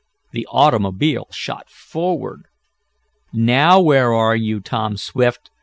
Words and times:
The 0.31 0.47
automobile 0.49 1.27
shot 1.29 1.69
forward. 1.69 2.45
"Now 3.33 3.79
where 3.79 4.11
are 4.11 4.35
you, 4.35 4.59
Tom 4.59 4.97
Swift?" 4.97 5.51